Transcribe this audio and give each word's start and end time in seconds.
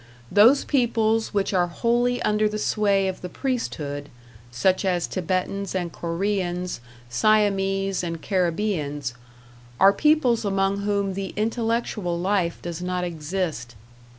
Those 0.31 0.65
peoples 0.65 1.31
which 1.31 1.53
are 1.53 1.67
wholly 1.67 2.19
under 2.23 2.49
the 2.49 2.57
sway 2.57 3.07
of 3.07 3.21
the 3.21 3.29
priesthood, 3.29 4.09
such 4.49 4.83
as 4.83 5.05
Thibetans 5.05 5.75
and 5.75 5.91
Koreans, 5.93 6.81
Siamese 7.07 8.03
and 8.03 8.19
Caribbeans, 8.19 9.13
are 9.79 9.93
peoples 9.93 10.43
among 10.43 10.79
whom 10.79 11.13
the 11.13 11.33
intellectual 11.37 12.17
life 12.19 12.59
does 12.63 12.81
not 12.81 13.03
exist. 13.03 13.75